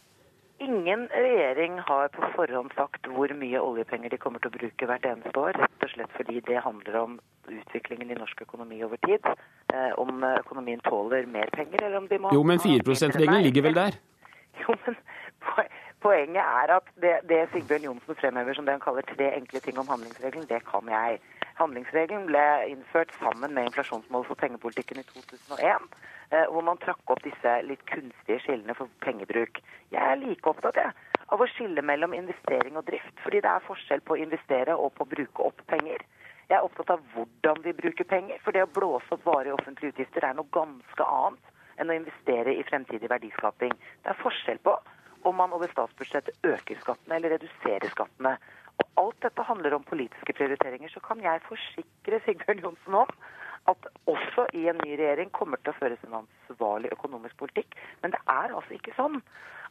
Ingen 0.60 1.06
regjering 1.08 1.78
har 1.86 2.08
på 2.10 2.28
forhånd 2.34 2.72
sagt 2.74 3.06
hvor 3.06 3.30
mye 3.30 3.60
oljepenger 3.60 4.10
de 4.10 4.18
kommer 4.18 4.42
til 4.42 4.50
å 4.50 4.56
bruke 4.58 4.86
hvert 4.90 5.06
eneste 5.06 5.38
år. 5.38 5.54
Rett 5.54 5.86
og 5.86 5.92
slett 5.92 6.14
fordi 6.16 6.40
det 6.46 6.62
handler 6.64 6.98
om 6.98 7.18
utviklingen 7.48 8.10
i 8.10 8.18
norsk 8.18 8.42
økonomi 8.42 8.82
over 8.84 8.98
tid. 9.06 9.22
Eh, 9.72 9.92
om 9.98 10.24
økonomien 10.34 10.82
tåler 10.82 11.30
mer 11.30 11.50
penger, 11.54 11.84
eller 11.86 12.02
om 12.02 12.08
de 12.10 12.18
må 12.18 12.34
Jo, 12.34 12.42
men 12.42 12.58
4 12.58 12.82
%-regelen 12.82 13.46
ligger 13.46 13.70
vel 13.70 13.78
der? 13.78 13.98
Jo, 14.58 14.74
men 14.84 14.96
Poenget 16.00 16.44
er 16.44 16.70
at 16.76 16.90
det, 17.02 17.14
det 17.28 17.48
Sigbjørn 17.52 17.86
Johnsen 17.88 18.16
fremhever 18.20 18.54
som 18.54 18.66
det 18.66 18.76
han 18.76 18.82
kaller 18.84 19.02
tre 19.02 19.32
enkle 19.34 19.60
ting 19.60 19.78
om 19.82 19.88
handlingsregelen, 19.90 20.46
det 20.46 20.60
kan 20.68 20.86
jeg. 20.92 21.18
Handlingsregelen 21.58 22.28
ble 22.28 22.44
innført 22.70 23.10
sammen 23.18 23.54
med 23.54 23.66
inflasjonsmålet 23.66 24.28
for 24.28 24.38
pengepolitikken 24.38 25.00
i 25.02 25.06
2001, 25.08 25.88
eh, 26.30 26.44
hvor 26.52 26.62
man 26.68 26.78
trakk 26.84 27.02
opp 27.10 27.24
disse 27.24 27.54
litt 27.66 27.82
kunstige 27.90 28.38
skillene 28.44 28.76
for 28.78 28.92
pengebruk. 29.02 29.58
Jeg 29.90 30.04
er 30.12 30.20
like 30.22 30.52
opptatt 30.52 30.78
jeg, 30.78 30.92
av 31.34 31.42
å 31.42 31.48
skille 31.56 31.82
mellom 31.82 32.14
investering 32.14 32.78
og 32.78 32.86
drift, 32.86 33.16
fordi 33.24 33.42
det 33.42 33.50
er 33.50 33.66
forskjell 33.66 34.04
på 34.06 34.14
å 34.14 34.20
investere 34.22 34.76
og 34.78 34.94
på 34.94 35.02
å 35.02 35.12
bruke 35.16 35.48
opp 35.50 35.64
penger. 35.72 36.04
Jeg 36.48 36.60
er 36.60 36.68
opptatt 36.68 36.94
av 36.94 37.02
hvordan 37.16 37.58
vi 37.66 37.74
bruker 37.80 38.06
penger, 38.06 38.38
for 38.44 38.54
det 38.54 38.62
å 38.64 38.70
blåse 38.78 39.18
opp 39.18 39.26
varige 39.26 39.58
offentlige 39.58 39.96
utgifter 39.96 40.28
er 40.30 40.38
noe 40.38 40.54
ganske 40.54 41.08
annet 41.18 41.54
enn 41.78 41.90
å 41.90 41.98
investere 41.98 42.54
i 42.54 42.62
fremtidig 42.70 43.10
verdiskaping. 43.10 43.74
Det 43.74 44.14
er 44.14 44.22
forskjell 44.22 44.62
på 44.62 44.76
om 45.26 45.36
man 45.36 45.52
over 45.52 45.70
statsbudsjettet 45.72 46.38
øker 46.46 46.80
skattene 46.82 47.18
eller 47.18 47.34
reduserer 47.36 47.90
skattene. 47.92 48.36
Og 48.78 49.02
alt 49.02 49.22
dette 49.24 49.42
handler 49.42 49.74
om 49.74 49.84
politiske 49.86 50.32
prioriteringer. 50.32 50.90
Så 50.92 51.00
kan 51.00 51.20
jeg 51.22 51.42
forsikre 51.48 52.20
Sigbjørn 52.24 52.62
Johnsen 52.62 52.94
om 52.94 53.10
at 53.68 53.88
også 54.06 54.46
i 54.54 54.68
en 54.70 54.80
ny 54.84 54.94
regjering 54.96 55.32
kommer 55.34 55.60
til 55.60 55.74
å 55.74 55.78
føres 55.80 56.04
en 56.06 56.20
ansvarlig 56.22 56.92
økonomisk 56.94 57.36
politikk. 57.42 57.74
Men 58.02 58.14
det 58.14 58.20
er 58.26 58.54
altså 58.54 58.76
ikke 58.76 58.94
sånn 58.96 59.18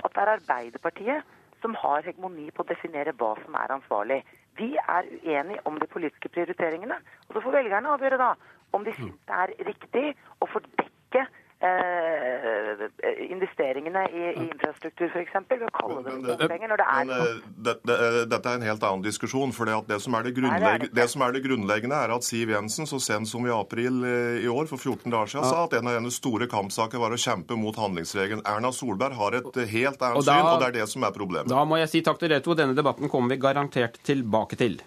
at 0.03 0.11
det 0.13 0.23
er 0.23 0.33
Arbeiderpartiet 0.35 1.37
som 1.63 1.73
har 1.81 2.05
hegemoni 2.05 2.51
på 2.53 2.61
å 2.61 2.69
definere 2.69 3.15
hva 3.17 3.31
som 3.41 3.55
er 3.57 3.73
ansvarlig. 3.79 4.19
Vi 4.59 4.75
er 4.77 5.09
uenige 5.23 5.63
om 5.69 5.79
de 5.81 5.89
politiske 5.89 6.29
prioriteringene. 6.33 6.99
Og 7.27 7.37
så 7.37 7.43
får 7.45 7.57
velgerne 7.61 7.95
avgjøre 7.95 8.21
da 8.21 8.31
om 8.75 8.85
de 8.85 8.93
syns 8.97 9.17
det 9.29 9.41
er 9.43 9.55
riktig 9.71 10.07
å 10.43 10.49
fordekke 10.51 11.25
eh, 11.59 13.27
investeringene 13.31 14.03
i, 14.11 14.23
i 14.29 14.43
infrastruktur 14.45 15.09
f.eks. 15.09 15.37
ved 15.49 15.65
å 15.65 15.71
kalle 15.73 16.03
det 16.05 16.15
bompenger 16.27 16.71
når 16.71 16.81
det 16.81 16.87
er 16.87 17.07
men, 17.09 17.13
eh, 17.15 17.39
det, 17.67 17.75
det, 17.87 17.97
Dette 18.33 18.51
er 18.51 18.59
en 18.59 18.67
helt 18.67 18.85
annen 18.89 19.05
diskusjon. 19.05 19.53
for 19.55 19.69
det, 19.69 19.77
det, 19.89 19.99
som 20.03 20.17
er 20.17 20.27
det, 20.27 20.35
grunnlegg, 20.37 20.87
det, 20.93 21.07
som 21.11 21.25
er 21.25 21.35
det 21.35 21.43
grunnleggende, 21.45 22.01
er 22.07 22.13
at 22.15 22.27
Siv 22.27 22.53
Jensen 22.53 22.89
så 22.89 22.99
sent 23.03 23.29
som 23.29 23.45
i 23.47 23.53
april 23.53 24.03
eh, 24.05 24.43
i 24.45 24.51
år, 24.51 24.69
for 24.69 24.77
14 24.77 25.09
dager 25.11 25.33
siden, 25.33 25.47
ja. 25.47 25.53
sa 25.53 25.65
at 25.65 25.77
en 25.79 25.89
av 25.89 25.97
hennes 25.99 26.19
store 26.21 26.49
kampsaker 26.51 27.01
var 27.01 27.15
å 27.15 27.21
kjempe 27.21 27.57
mot 27.59 27.77
handlingsregelen. 27.77 28.45
Erna 28.47 28.73
Solberg 28.75 29.17
har 29.17 29.39
et 29.41 29.61
eh, 29.63 29.71
helt 29.77 30.01
annet 30.01 30.27
syn, 30.27 30.43
og 30.43 30.61
det 30.61 30.69
er 30.71 30.77
det 30.81 30.89
som 30.91 31.07
er 31.07 31.15
problemet. 31.15 31.51
Da 31.53 31.65
må 31.67 31.81
jeg 31.81 31.91
si 31.93 32.03
takk 32.05 32.21
til 32.21 32.33
dere 32.33 32.45
to. 32.45 32.55
Denne 32.57 32.77
debatten 32.77 33.09
kommer 33.11 33.33
vi 33.33 33.41
garantert 33.41 33.99
tilbake 34.05 34.59
til 34.59 34.79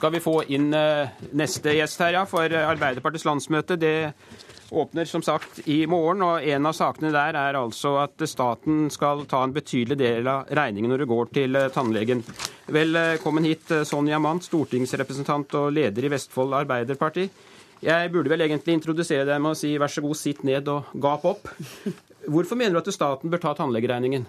skal 0.00 0.14
vi 0.14 0.20
få 0.24 0.38
inn 0.54 0.70
neste 1.36 1.74
gjest 1.76 2.00
her, 2.00 2.14
ja, 2.14 2.20
for 2.24 2.48
Arbeiderpartiets 2.48 3.26
landsmøte. 3.26 3.76
Det 3.76 4.14
åpner 4.70 5.04
som 5.04 5.22
sagt 5.22 5.60
i 5.68 5.86
morgen, 5.86 6.22
og 6.22 6.44
en 6.46 6.66
av 6.68 6.74
sakene 6.76 7.10
der 7.14 7.36
er 7.38 7.58
altså 7.58 7.96
at 8.04 8.22
staten 8.30 8.88
skal 8.92 9.24
ta 9.30 9.42
en 9.44 9.54
betydelig 9.54 9.98
del 9.98 10.30
av 10.30 10.50
regningen 10.56 10.92
når 10.92 11.02
du 11.02 11.08
går 11.10 11.32
til 11.34 11.58
eh, 11.58 11.70
tannlegen. 11.74 12.22
Velkommen 12.70 13.48
hit, 13.48 13.70
eh, 13.74 13.86
Sonja 13.88 14.20
Mandt, 14.22 14.46
stortingsrepresentant 14.48 15.56
og 15.58 15.72
leder 15.74 16.06
i 16.06 16.12
Vestfold 16.12 16.54
Arbeiderparti. 16.62 17.26
Jeg 17.80 18.12
burde 18.12 18.30
vel 18.30 18.44
egentlig 18.44 18.76
introdusere 18.76 19.24
deg 19.28 19.40
med 19.40 19.54
å 19.54 19.58
si 19.58 19.72
vær 19.80 19.90
så 19.90 20.04
god, 20.04 20.18
sitt 20.20 20.44
ned 20.44 20.68
og 20.68 20.92
gap 21.00 21.24
opp. 21.26 21.48
Hvorfor 22.28 22.58
mener 22.60 22.76
du 22.76 22.82
at 22.82 22.92
staten 22.94 23.32
bør 23.32 23.40
ta 23.42 23.54
tannlegeregningen? 23.56 24.26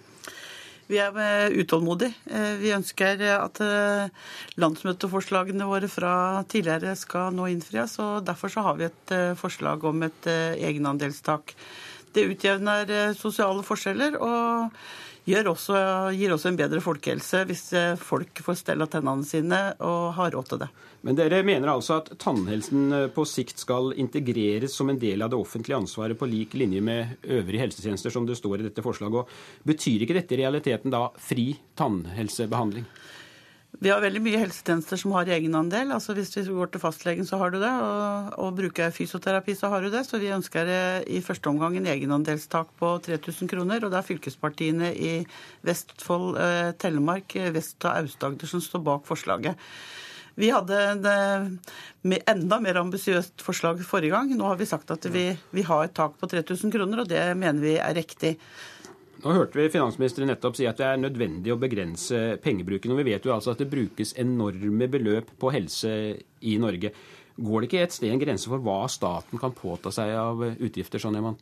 Vi 0.89 0.99
er 0.99 1.17
eh, 1.21 1.59
utålmodige. 1.61 2.15
Eh, 2.31 2.55
vi 2.61 2.73
ønsker 2.75 3.21
at 3.35 3.61
eh, 3.63 4.09
landsmøteforslagene 4.61 5.67
våre 5.69 5.89
fra 5.91 6.13
tidligere 6.51 6.95
skal 6.99 7.35
nå 7.35 7.47
innfries. 7.51 7.97
og 8.03 8.25
Derfor 8.27 8.51
så 8.51 8.65
har 8.65 8.79
vi 8.79 8.89
et 8.89 9.15
forslag 9.39 9.85
om 9.87 10.03
et 10.07 10.27
egenandelstak. 10.31 11.55
Det 12.11 12.27
utjevner 12.27 13.13
sosiale 13.15 13.63
forskjeller 13.63 14.17
og 14.19 14.73
også, 15.29 15.75
gir 16.17 16.33
også 16.33 16.49
en 16.49 16.57
bedre 16.57 16.81
folkehelse 16.81 17.43
hvis 17.45 17.67
folk 18.01 18.41
får 18.41 18.55
stell 18.57 18.81
av 18.81 18.89
tennene 18.89 19.27
sine 19.27 19.59
og 19.79 20.13
har 20.17 20.31
råd 20.33 20.49
til 20.49 20.63
det. 20.63 20.71
Men 21.01 21.17
dere 21.17 21.39
mener 21.45 21.71
altså 21.71 21.97
at 21.97 22.11
tannhelsen 22.21 22.93
eh, 22.93 23.07
på 23.13 23.25
sikt 23.25 23.61
skal 23.63 23.89
integreres 23.97 24.75
som 24.77 24.91
en 24.91 24.99
del 25.01 25.23
av 25.25 25.31
det 25.33 25.39
offentlige 25.39 25.79
ansvaret 25.79 26.17
på 26.17 26.29
lik 26.29 26.53
linje 26.53 26.81
med 26.85 27.25
øvrige 27.25 27.63
helsetjenester, 27.63 28.13
som 28.13 28.27
det 28.27 28.37
står 28.37 28.61
i 28.61 28.67
dette 28.67 28.85
forslaget. 28.85 29.17
Og 29.23 29.65
betyr 29.71 30.05
ikke 30.05 30.19
dette 30.19 30.37
i 30.37 30.41
realiteten 30.43 30.93
da 30.93 31.07
fri 31.17 31.47
tannhelsebehandling? 31.79 32.85
Vi 33.79 33.89
har 33.89 34.01
veldig 34.03 34.19
mye 34.21 34.39
helsetjenester 34.41 34.99
som 34.99 35.13
har 35.15 35.29
egenandel. 35.31 35.93
Altså 35.95 36.13
Hvis 36.13 36.33
du 36.35 36.51
går 36.53 36.73
til 36.73 36.83
fastlegen, 36.83 37.25
så 37.25 37.39
har 37.39 37.53
du 37.53 37.59
det. 37.61 37.71
Og, 37.71 38.33
og 38.43 38.57
bruker 38.57 38.91
fysioterapi, 38.91 39.55
så 39.55 39.71
har 39.71 39.81
du 39.81 39.89
det. 39.93 40.03
Så 40.05 40.19
vi 40.21 40.33
ønsker 40.35 40.69
i 41.07 41.21
første 41.23 41.49
omgang 41.49 41.77
en 41.79 41.87
egenandelstak 41.87 42.75
på 42.77 42.91
3000 43.07 43.49
kroner. 43.49 43.81
Og 43.81 43.93
det 43.93 44.01
er 44.01 44.09
fylkespartiene 44.09 44.91
i 44.91 45.13
Vestfold, 45.65 46.35
eh, 46.37 46.71
Telemark, 46.83 47.37
Vest- 47.55 47.87
og 47.87 48.03
Aust-Agder 48.03 48.51
som 48.51 48.61
står 48.61 48.83
bak 48.85 49.07
forslaget. 49.07 49.55
Vi 50.35 50.51
hadde 50.51 50.77
en 50.95 52.13
enda 52.17 52.59
mer 52.63 52.79
ambisiøst 52.79 53.43
forslag 53.43 53.81
forrige 53.87 54.15
gang. 54.15 54.31
Nå 54.35 54.47
har 54.47 54.59
vi 54.59 54.69
sagt 54.69 54.91
at 54.93 55.07
vi, 55.11 55.25
vi 55.51 55.65
har 55.67 55.85
et 55.85 55.95
tak 55.95 56.15
på 56.19 56.29
3000 56.31 56.71
kroner, 56.71 57.03
og 57.03 57.09
det 57.09 57.23
mener 57.37 57.63
vi 57.63 57.75
er 57.77 57.97
riktig. 57.97 58.37
Nå 59.21 59.33
hørte 59.35 59.59
vi 59.59 59.69
finansministeren 59.69 60.31
nettopp 60.31 60.55
si 60.57 60.65
at 60.65 60.79
det 60.81 60.85
er 60.87 61.01
nødvendig 61.01 61.51
å 61.53 61.59
begrense 61.61 62.39
pengebruken. 62.41 62.93
Og 62.93 63.01
vi 63.03 63.11
vet 63.11 63.25
jo 63.27 63.35
altså 63.35 63.53
at 63.53 63.61
det 63.61 63.69
brukes 63.69 64.15
enorme 64.21 64.87
beløp 64.89 65.29
på 65.41 65.51
helse 65.53 65.91
i 66.41 66.55
Norge. 66.61 66.89
Går 67.41 67.61
det 67.61 67.69
ikke 67.69 67.83
et 67.85 67.93
sted 67.95 68.11
en 68.11 68.21
grense 68.21 68.49
for 68.49 68.61
hva 68.65 68.79
staten 68.91 69.39
kan 69.41 69.53
påta 69.55 69.93
seg 69.93 70.13
av 70.17 70.41
utgifter? 70.57 71.01
sånn 71.01 71.19
jeg 71.19 71.35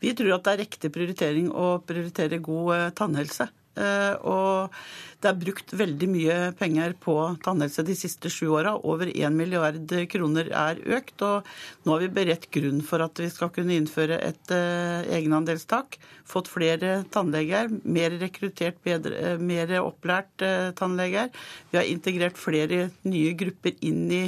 Vi 0.00 0.14
tror 0.16 0.38
at 0.38 0.48
det 0.48 0.54
er 0.54 0.62
riktig 0.64 0.92
prioritering 0.92 1.52
å 1.52 1.78
prioritere 1.84 2.40
god 2.42 2.72
eh, 2.74 2.88
tannhelse. 2.96 3.48
Eh, 3.74 4.14
og 4.22 4.74
det 5.22 5.30
er 5.30 5.40
brukt 5.40 5.72
veldig 5.74 6.08
mye 6.12 6.36
penger 6.58 6.94
på 7.00 7.14
tannhelse 7.44 7.84
de 7.86 7.96
siste 7.98 8.30
sju 8.32 8.46
åra. 8.54 8.74
Over 8.86 9.10
1 9.10 9.34
milliard 9.34 9.94
kroner 10.12 10.50
er 10.50 10.80
økt. 10.98 11.24
Og 11.24 11.48
nå 11.84 11.94
har 11.94 12.04
vi 12.04 12.12
beredt 12.20 12.50
grunn 12.54 12.82
for 12.86 13.04
at 13.04 13.22
vi 13.22 13.30
skal 13.32 13.52
kunne 13.54 13.76
innføre 13.78 14.20
et 14.20 14.54
eh, 14.54 15.10
egenandelstak. 15.18 15.98
Fått 16.28 16.48
flere 16.52 17.02
tannleger, 17.14 17.72
mer 17.84 18.16
rekruttert, 18.22 18.80
bedre, 18.86 19.18
eh, 19.34 19.38
mer 19.40 19.74
opplært 19.82 20.44
tannleger. 20.78 21.30
Vi 21.72 21.80
har 21.80 21.88
integrert 21.88 22.40
flere 22.40 22.88
nye 23.08 23.36
grupper 23.38 23.78
inn 23.84 24.06
i 24.12 24.24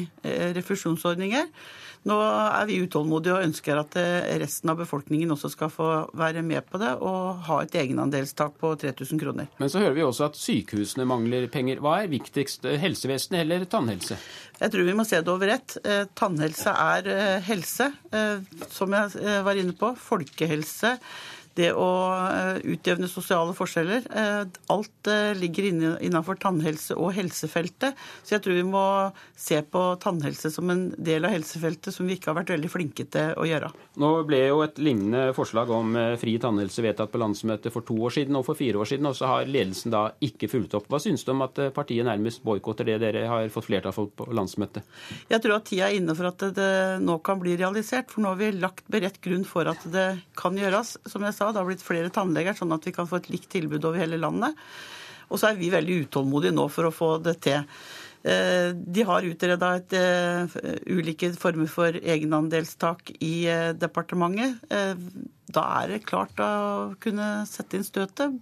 refusjonsordninger. 0.56 1.50
Nå 2.06 2.16
er 2.20 2.66
vi 2.68 2.78
utålmodige 2.84 3.34
og 3.34 3.46
ønsker 3.46 3.80
at 3.80 3.96
eh, 4.00 4.28
resten 4.42 4.70
av 4.72 4.80
befolkningen 4.80 5.32
også 5.34 5.50
skal 5.52 5.70
få 5.72 5.88
være 6.16 6.42
med 6.46 6.66
på 6.68 6.80
det 6.82 6.92
og 7.00 7.46
ha 7.48 7.60
et 7.64 7.76
egenandelstak 7.80 8.58
på 8.60 8.72
3000 8.82 9.22
kroner. 9.22 9.50
Men 9.58 9.72
så 9.72 9.82
hører 9.82 9.96
vi 9.96 10.04
også 10.06 10.28
at 10.28 10.40
sykehusene 10.40 11.06
mangler 11.08 11.48
penger. 11.52 11.80
Hva 11.84 12.00
er 12.02 12.12
viktigst, 12.12 12.66
eh, 12.68 12.78
helsevesenet 12.82 13.42
eller 13.44 13.66
tannhelse? 13.70 14.18
Jeg 14.60 14.72
tror 14.72 14.86
vi 14.88 14.96
må 14.96 15.06
se 15.08 15.20
det 15.20 15.32
over 15.32 15.54
ett. 15.56 15.78
Eh, 15.84 16.04
tannhelse 16.16 16.72
er 16.72 17.40
helse, 17.46 17.90
som 18.72 18.94
jeg 18.94 19.42
var 19.44 19.58
inne 19.58 19.74
på. 19.76 19.90
Folkehelse 20.00 20.96
det 21.56 21.70
å 21.76 21.88
eh, 22.12 22.58
utjevne 22.74 23.08
sosiale 23.10 23.54
forskjeller. 23.56 24.06
Eh, 24.10 24.42
alt 24.72 25.10
eh, 25.10 25.32
ligger 25.38 25.68
innenfor 25.68 26.38
tannhelse- 26.42 26.96
og 26.96 27.14
helsefeltet. 27.16 27.96
Så 28.22 28.36
jeg 28.36 28.44
tror 28.44 28.58
vi 28.58 28.66
må 28.66 28.84
se 29.36 29.60
på 29.62 29.84
tannhelse 30.02 30.52
som 30.52 30.70
en 30.72 30.88
del 30.96 31.26
av 31.26 31.34
helsefeltet 31.34 31.94
som 31.94 32.08
vi 32.08 32.18
ikke 32.18 32.32
har 32.32 32.38
vært 32.40 32.54
veldig 32.56 32.72
flinke 32.72 33.08
til 33.12 33.32
å 33.36 33.46
gjøre. 33.48 33.72
Nå 34.02 34.12
ble 34.28 34.42
jo 34.46 34.62
et 34.66 34.80
lignende 34.82 35.30
forslag 35.36 35.72
om 35.72 35.96
fri 36.20 36.36
tannhelse 36.42 36.84
vedtatt 36.84 37.12
på 37.12 37.20
landsmøtet 37.22 37.72
for 37.74 37.86
to 37.86 37.96
år 38.06 38.14
siden 38.18 38.38
og 38.38 38.46
for 38.48 38.58
fire 38.58 38.82
år 38.82 38.90
siden, 38.90 39.08
og 39.08 39.16
så 39.18 39.30
har 39.30 39.48
ledelsen 39.48 39.94
da 39.94 40.06
ikke 40.24 40.50
fulgt 40.52 40.76
opp. 40.76 40.90
Hva 40.92 41.00
syns 41.02 41.24
du 41.24 41.32
om 41.32 41.44
at 41.46 41.58
partiet 41.76 42.06
nærmest 42.06 42.44
boikotter 42.46 42.88
det 42.88 43.00
dere 43.02 43.26
har 43.30 43.48
fått 43.52 43.68
flertall 43.70 43.94
for 43.96 44.12
på 44.12 44.28
landsmøtet? 44.36 44.84
Jeg 45.30 45.42
tror 45.42 45.58
at 45.58 45.68
tida 45.68 45.88
er 45.88 45.98
inne 45.98 46.16
for 46.16 46.28
at 46.28 46.44
det 46.56 46.70
nå 47.02 47.18
kan 47.26 47.40
bli 47.40 47.56
realisert, 47.58 48.12
for 48.12 48.24
nå 48.24 48.34
har 48.34 48.40
vi 48.40 48.52
lagt 48.56 48.86
beredt 48.92 49.20
grunn 49.24 49.46
for 49.48 49.68
at 49.70 49.82
det 49.92 50.06
kan 50.38 50.56
gjøres. 50.58 50.96
Som 51.08 51.24
jeg 51.26 51.36
sa, 51.36 51.45
det 51.52 51.62
har 51.62 51.68
blitt 51.68 51.84
flere 51.84 52.12
tannleger, 52.14 52.56
sånn 52.56 52.74
at 52.76 52.86
vi 52.86 52.94
kan 52.96 53.08
få 53.10 53.20
et 53.20 53.30
likt 53.32 53.50
tilbud 53.54 53.84
over 53.84 54.00
hele 54.02 54.20
landet. 54.20 54.58
Og 55.26 55.40
så 55.40 55.50
er 55.50 55.58
vi 55.58 55.72
veldig 55.72 56.04
utålmodige 56.06 56.54
nå 56.54 56.68
for 56.70 56.88
å 56.88 56.94
få 56.94 57.16
det 57.22 57.38
til. 57.46 57.64
Eh, 58.26 58.74
de 58.74 59.02
har 59.06 59.22
utreda 59.22 59.68
uh, 59.78 60.54
ulike 60.90 61.28
former 61.38 61.68
for 61.70 61.94
egenandelstak 61.94 63.12
i 63.22 63.46
uh, 63.46 63.70
departementet. 63.78 64.56
Da 65.46 65.62
er 65.78 65.92
det 65.92 66.00
klart 66.08 66.40
å 66.42 66.96
kunne 66.98 67.44
sette 67.46 67.78
inn 67.78 67.86
støtet. 67.86 68.34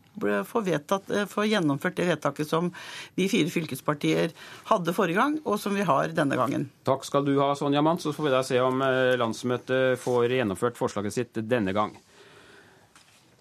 Få, 0.49 0.63
vedtatt, 0.65 1.11
få 1.29 1.45
gjennomført 1.45 1.99
det 1.99 2.07
vedtaket 2.09 2.49
som 2.49 2.71
vi 3.19 3.27
fire 3.29 3.53
fylkespartier 3.53 4.33
hadde 4.71 4.95
forrige 4.97 5.21
gang, 5.21 5.37
og 5.45 5.61
som 5.61 5.77
vi 5.77 5.85
har 5.85 6.17
denne 6.17 6.39
gangen. 6.41 6.65
Takk 6.89 7.05
skal 7.05 7.29
du 7.29 7.35
ha, 7.43 7.51
Sonja 7.59 7.85
Mandt. 7.85 8.07
Så 8.07 8.15
får 8.17 8.31
vi 8.31 8.33
da 8.33 8.41
se 8.47 8.63
om 8.65 8.81
landsmøtet 9.21 10.01
får 10.01 10.39
gjennomført 10.39 10.81
forslaget 10.81 11.19
sitt 11.19 11.45
denne 11.45 11.77
gang. 11.77 11.93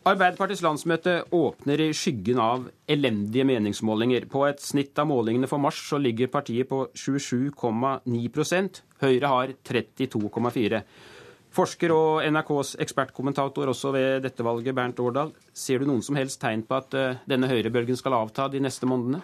Arbeiderpartiets 0.04 0.60
landsmøte 0.60 1.12
åpner 1.32 1.80
i 1.80 1.94
skyggen 1.96 2.40
av 2.44 2.66
elendige 2.92 3.46
meningsmålinger. 3.48 4.26
På 4.28 4.42
et 4.50 4.60
snitt 4.60 5.00
av 5.00 5.08
målingene 5.08 5.48
for 5.48 5.64
mars 5.64 5.80
så 5.80 5.96
ligger 5.96 6.28
partiet 6.34 6.68
på 6.68 6.82
27,9% 6.92 8.82
Høyre 9.04 9.32
har 9.32 9.54
32,4 9.64 10.82
Forsker 11.54 11.94
og 11.94 12.26
NRKs 12.34 12.74
ekspertkommentator 12.84 13.70
også 13.72 13.94
ved 13.94 14.24
dette 14.26 14.44
valget, 14.44 14.76
Bernt 14.76 15.00
Årdal. 15.00 15.32
Ser 15.54 15.80
du 15.80 15.88
noen 15.88 16.04
som 16.04 16.18
helst 16.18 16.42
tegn 16.42 16.66
på 16.68 16.80
at 16.82 16.96
eh, 16.98 17.20
denne 17.30 17.48
høyrebølgen 17.48 18.00
skal 18.00 18.18
avta 18.18 18.50
de 18.50 18.60
neste 18.64 18.90
månedene? 18.90 19.22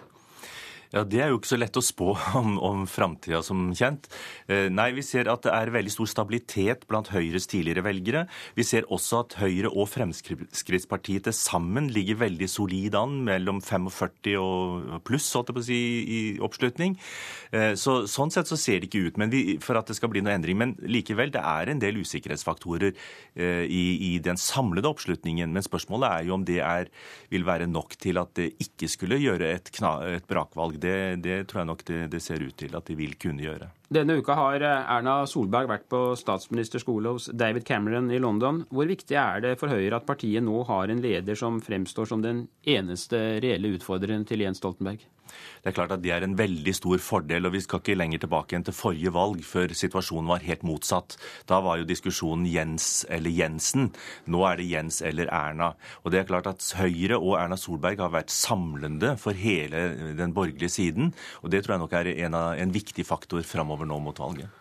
Ja, 0.90 1.04
Det 1.06 1.20
er 1.22 1.28
jo 1.30 1.38
ikke 1.38 1.52
så 1.52 1.58
lett 1.60 1.78
å 1.78 1.82
spå 1.84 2.12
om, 2.40 2.56
om 2.58 2.82
framtida, 2.90 3.44
som 3.46 3.68
kjent. 3.78 4.08
Eh, 4.50 4.66
nei, 4.72 4.88
vi 4.96 5.04
ser 5.06 5.30
at 5.30 5.44
det 5.46 5.52
er 5.54 5.70
veldig 5.70 5.92
stor 5.94 6.08
stabilitet 6.10 6.86
blant 6.90 7.12
Høyres 7.14 7.46
tidligere 7.50 7.84
velgere. 7.86 8.24
Vi 8.58 8.66
ser 8.66 8.88
også 8.90 9.20
at 9.22 9.36
Høyre 9.38 9.70
og 9.70 9.86
Fremskrittspartiet 9.92 11.28
til 11.28 11.36
sammen 11.36 11.90
ligger 11.94 12.18
veldig 12.24 12.48
solid 12.50 12.96
an, 12.98 13.20
mellom 13.28 13.60
45 13.62 14.34
og 14.40 14.98
pluss, 15.06 15.28
holdt 15.36 15.52
å 15.54 15.62
si, 15.62 15.78
i 16.00 16.20
oppslutning. 16.42 16.98
Eh, 17.54 17.76
så, 17.78 18.00
sånn 18.10 18.34
sett 18.34 18.50
så 18.50 18.58
ser 18.58 18.82
det 18.82 18.90
ikke 18.90 19.06
ut 19.06 19.22
men 19.22 19.30
vi, 19.30 19.44
for 19.62 19.78
at 19.78 19.86
det 19.86 19.98
skal 19.98 20.10
bli 20.10 20.24
noe 20.26 20.34
endring. 20.34 20.58
Men 20.58 20.74
likevel, 20.82 21.30
det 21.30 21.44
er 21.44 21.70
en 21.70 21.82
del 21.82 22.02
usikkerhetsfaktorer 22.02 22.90
eh, 22.90 23.62
i, 23.70 23.84
i 24.10 24.12
den 24.26 24.40
samlede 24.40 24.90
oppslutningen. 24.90 25.54
Men 25.54 25.66
spørsmålet 25.66 26.10
er 26.10 26.26
jo 26.26 26.34
om 26.40 26.48
det 26.50 26.58
er, 26.66 26.90
vil 27.30 27.46
være 27.46 27.70
nok 27.70 27.94
til 28.02 28.18
at 28.18 28.34
det 28.42 28.50
ikke 28.66 28.90
skulle 28.90 29.22
gjøre 29.22 29.54
et, 29.54 29.70
kna, 29.78 29.94
et 30.18 30.26
brakvalg 30.26 30.79
det, 30.82 30.96
det 31.24 31.36
tror 31.48 31.62
jeg 31.62 31.70
nok 31.70 31.84
det, 31.88 32.00
det, 32.12 32.22
ser 32.22 32.42
ut 32.42 32.56
til 32.56 32.76
at 32.76 32.88
de 32.88 32.96
vil 32.98 33.16
kunne 33.20 33.44
gjøre. 33.44 33.70
Denne 33.90 34.14
uka 34.20 34.36
har 34.38 34.62
eh, 34.62 34.90
Erna 34.94 35.16
Solberg 35.26 35.66
vært 35.66 35.88
på 35.90 36.00
statsministerskole 36.14 37.10
hos 37.16 37.24
David 37.34 37.64
Cameron 37.66 38.06
i 38.14 38.20
London. 38.22 38.60
Hvor 38.70 38.86
viktig 38.86 39.16
er 39.18 39.42
det 39.42 39.56
for 39.58 39.72
Høyre 39.74 39.98
at 39.98 40.06
partiet 40.06 40.46
nå 40.46 40.62
har 40.68 40.92
en 40.92 41.02
leder 41.02 41.34
som 41.34 41.58
fremstår 41.58 42.06
som 42.06 42.22
den 42.22 42.44
eneste 42.62 43.18
reelle 43.42 43.74
utfordreren 43.74 44.22
til 44.30 44.46
Jens 44.46 44.62
Stoltenberg? 44.62 45.02
Det 45.62 45.70
er 45.70 45.76
klart 45.76 45.92
at 45.94 46.02
det 46.02 46.12
er 46.14 46.24
en 46.24 46.36
veldig 46.38 46.72
stor 46.74 47.00
fordel, 47.02 47.46
og 47.46 47.54
vi 47.54 47.62
skal 47.64 47.82
ikke 47.82 47.96
lenger 47.98 48.22
tilbake 48.22 48.56
enn 48.56 48.64
til 48.66 48.76
forrige 48.76 49.12
valg, 49.14 49.42
før 49.46 49.74
situasjonen 49.76 50.30
var 50.30 50.44
helt 50.46 50.64
motsatt. 50.66 51.16
Da 51.50 51.60
var 51.64 51.80
jo 51.80 51.88
diskusjonen 51.88 52.48
Jens 52.50 53.04
eller 53.12 53.34
Jensen. 53.34 53.90
Nå 54.30 54.42
er 54.48 54.60
det 54.60 54.70
Jens 54.70 55.00
eller 55.06 55.30
Erna. 55.34 55.72
Og 56.04 56.14
det 56.14 56.22
er 56.22 56.30
klart 56.30 56.48
at 56.50 56.64
Høyre 56.78 57.20
og 57.20 57.36
Erna 57.40 57.58
Solberg 57.60 58.02
har 58.02 58.14
vært 58.14 58.34
samlende 58.34 59.14
for 59.20 59.36
hele 59.36 60.14
den 60.18 60.34
borgerlige 60.36 60.72
siden, 60.72 61.14
og 61.44 61.52
det 61.52 61.64
tror 61.64 61.76
jeg 61.76 61.84
nok 61.84 61.96
er 62.00 62.12
en, 62.14 62.36
av, 62.36 62.54
en 62.60 62.74
viktig 62.74 63.04
faktor 63.06 63.44
framover 63.46 63.79
nå 63.88 64.00
mot 64.02 64.18
valget. 64.20 64.56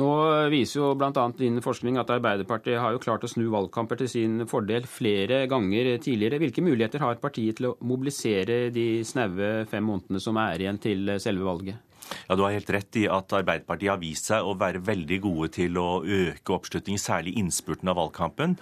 Nå 0.00 0.08
viser 0.48 0.78
jo 0.78 0.86
bl.a. 0.96 1.24
din 1.36 1.60
forskning 1.60 1.98
at 2.00 2.10
Arbeiderpartiet 2.14 2.80
har 2.80 2.94
jo 2.94 3.00
klart 3.02 3.26
å 3.26 3.28
snu 3.28 3.44
valgkamper 3.52 4.00
til 4.00 4.08
sin 4.08 4.46
fordel 4.48 4.86
flere 4.88 5.42
ganger 5.50 5.98
tidligere. 6.00 6.38
Hvilke 6.40 6.64
muligheter 6.64 7.04
har 7.04 7.20
partiet 7.20 7.58
til 7.60 7.68
å 7.68 7.76
mobilisere 7.84 8.70
de 8.72 9.04
snaue 9.04 9.66
fem 9.68 9.84
månedene 9.84 10.22
som 10.24 10.40
er 10.40 10.64
igjen 10.64 10.80
til 10.80 11.12
selve 11.20 11.44
valget? 11.44 11.91
Ja, 12.28 12.36
Du 12.36 12.42
har 12.42 12.54
helt 12.54 12.70
rett 12.70 12.96
i 13.00 13.06
at 13.10 13.32
Arbeiderpartiet 13.36 13.90
har 13.92 14.00
vist 14.00 14.28
seg 14.30 14.44
å 14.44 14.54
være 14.58 14.82
veldig 14.84 15.18
gode 15.24 15.50
til 15.56 15.78
å 15.80 16.02
øke 16.02 16.54
oppslutning, 16.56 16.98
særlig 17.00 17.36
innspurten 17.40 17.90
av 17.90 17.98
valgkampen. 18.00 18.56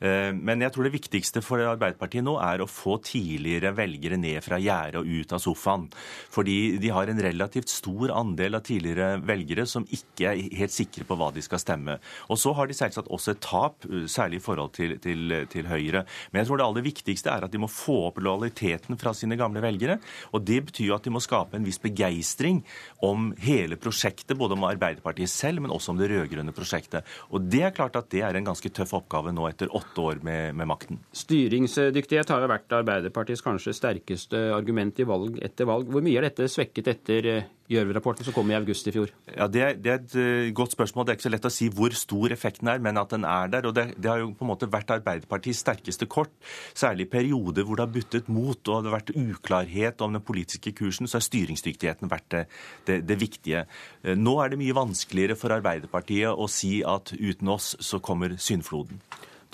Eh, 0.00 0.32
men 0.32 0.62
jeg 0.64 0.74
tror 0.74 0.86
det 0.86 0.94
viktigste 0.96 1.42
for 1.44 1.62
Arbeiderpartiet 1.62 2.24
nå 2.26 2.36
er 2.42 2.62
å 2.62 2.70
få 2.70 2.98
tidligere 3.04 3.74
velgere 3.76 4.18
ned 4.20 4.42
fra 4.44 4.60
gjerdet 4.62 5.00
og 5.00 5.10
ut 5.10 5.34
av 5.36 5.42
sofaen. 5.42 5.88
Fordi 6.32 6.78
de 6.82 6.92
har 6.94 7.10
en 7.10 7.22
relativt 7.22 7.72
stor 7.72 8.12
andel 8.14 8.58
av 8.58 8.64
tidligere 8.66 9.20
velgere 9.26 9.66
som 9.68 9.86
ikke 9.86 10.32
er 10.32 10.56
helt 10.60 10.74
sikre 10.74 11.06
på 11.06 11.18
hva 11.18 11.30
de 11.34 11.44
skal 11.44 11.62
stemme. 11.62 11.98
Og 12.32 12.40
så 12.40 12.54
har 12.56 12.68
de 12.68 12.76
selvsagt 12.76 13.10
også 13.12 13.34
et 13.34 13.42
tap, 13.44 13.86
særlig 14.10 14.40
i 14.40 14.44
forhold 14.44 14.74
til, 14.76 14.96
til, 15.02 15.34
til 15.52 15.68
Høyre. 15.70 16.04
Men 16.30 16.42
jeg 16.42 16.50
tror 16.50 16.60
det 16.60 16.66
aller 16.68 16.86
viktigste 16.86 17.32
er 17.32 17.46
at 17.46 17.52
de 17.52 17.60
må 17.60 17.70
få 17.70 17.98
opp 18.10 18.20
lojaliteten 18.22 18.98
fra 19.00 19.12
sine 19.16 19.38
gamle 19.38 19.62
velgere. 19.64 19.98
Og 20.32 20.44
det 20.46 20.62
betyr 20.68 20.90
jo 20.90 20.96
at 20.96 21.06
de 21.06 21.12
må 21.14 21.22
skape 21.24 21.58
en 21.58 21.66
viss 21.66 21.80
begeistring 21.82 22.62
om 23.04 23.30
hele 23.42 23.78
prosjektet, 23.80 24.36
både 24.38 24.56
om 24.56 24.66
Arbeiderpartiet 24.68 25.30
selv, 25.32 25.64
men 25.64 25.74
også 25.74 25.92
om 25.92 26.00
det 26.00 26.10
rød-grønne 26.12 26.54
prosjektet. 26.56 27.06
Og 27.32 27.48
det 27.50 27.62
er 27.68 27.74
klart 27.76 27.98
at 27.98 28.10
det 28.12 28.22
er 28.26 28.38
en 28.38 28.48
ganske 28.48 28.72
tøff 28.74 28.94
oppgave 28.98 29.34
nå 29.34 29.48
etter 29.50 29.72
åtte 29.74 30.02
år 30.02 30.22
med, 30.26 30.56
med 30.58 30.70
makten. 30.70 31.00
Styringsdyktighet 31.16 32.32
har 32.32 32.44
jo 32.44 32.52
vært 32.52 32.78
Arbeiderpartiets 32.80 33.44
kanskje 33.44 33.76
sterkeste 33.76 34.46
argument 34.56 34.98
i 35.00 35.08
valg 35.08 35.40
etter 35.44 35.68
valg. 35.68 35.90
Hvor 35.92 36.04
mye 36.04 36.20
er 36.20 36.28
dette 36.28 36.48
svekket 36.50 36.92
etter 36.94 37.30
Gjørv-rapporten 37.70 38.26
som 38.26 38.34
kom 38.36 38.50
i 38.52 38.56
august 38.56 38.86
i 38.86 38.92
fjor? 38.94 39.10
Ja, 39.30 39.48
det, 39.50 39.64
det, 39.82 39.92
er 39.92 40.00
et 40.00 40.14
uh, 40.14 40.54
godt 40.56 40.76
spørsmål. 40.76 41.06
Det 41.06 41.12
er 41.12 41.18
ikke 41.18 41.26
så 41.26 41.32
lett 41.34 41.48
å 41.48 41.52
si 41.52 41.68
hvor 41.74 41.96
stor 41.98 42.34
effekten 42.34 42.70
er, 42.70 42.82
men 42.82 43.00
at 43.00 43.14
den 43.14 43.26
er 43.26 43.50
der. 43.52 43.66
og 43.66 43.74
Det, 43.76 43.86
det 43.98 44.10
har 44.10 44.22
jo 44.22 44.30
på 44.38 44.46
en 44.46 44.52
måte 44.52 44.70
vært 44.70 44.94
Arbeiderpartiets 44.96 45.64
sterkeste 45.64 46.08
kort. 46.10 46.32
Særlig 46.76 47.08
i 47.08 47.12
perioder 47.16 47.66
hvor 47.66 47.78
det 47.78 47.86
har 47.86 47.94
buttet 47.96 48.30
mot 48.30 48.56
og 48.56 48.84
det 48.84 48.92
har 48.92 48.98
vært 48.98 49.14
uklarhet 49.16 50.06
om 50.06 50.14
den 50.14 50.24
politiske 50.26 50.72
kursen, 50.78 51.10
så 51.10 51.18
har 51.18 51.26
styringsdyktigheten 51.26 52.12
vært 52.12 52.28
det, 52.34 52.44
det, 52.88 53.00
det 53.08 53.20
viktige. 53.20 53.66
Uh, 54.06 54.14
nå 54.14 54.38
er 54.42 54.52
det 54.52 54.60
mye 54.62 54.76
vanskeligere 54.76 55.38
for 55.38 55.54
Arbeiderpartiet 55.56 56.30
å 56.30 56.50
si 56.50 56.78
at 56.86 57.14
uten 57.16 57.56
oss 57.56 57.74
så 57.82 58.02
kommer 58.04 58.38
syndfloden. 58.38 59.02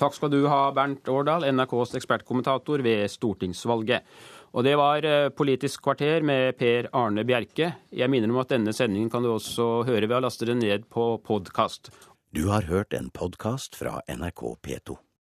Takk 0.00 0.16
skal 0.16 0.32
du 0.32 0.40
ha, 0.50 0.70
Bernt 0.74 1.08
Årdal, 1.12 1.44
NRKs 1.52 1.92
ekspertkommentator 1.98 2.82
ved 2.82 3.04
stortingsvalget. 3.12 4.06
Og 4.52 4.66
det 4.66 4.74
var 4.76 5.04
eh, 5.08 5.30
Politisk 5.32 5.84
kvarter 5.86 6.24
med 6.26 6.58
Per 6.60 6.90
Arne 6.96 7.24
Bjerke. 7.28 7.70
Jeg 7.88 8.12
minner 8.12 8.32
om 8.32 8.42
at 8.42 8.52
denne 8.52 8.74
sendingen 8.76 9.08
kan 9.12 9.24
du 9.24 9.32
også 9.32 9.84
høre 9.88 10.08
ved 10.08 10.18
å 10.18 10.24
laste 10.26 10.48
den 10.48 10.60
ned 10.60 10.84
på 10.92 11.14
podkast. 11.24 11.88
Du 12.32 12.46
har 12.52 12.68
hørt 12.68 12.92
en 12.96 13.08
podkast 13.12 13.76
fra 13.80 14.00
NRK 14.08 14.44
P2. 14.64 15.02